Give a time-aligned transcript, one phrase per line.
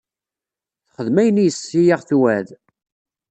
[0.85, 2.47] Texdem ayen iyes i aɣ-tewɛed.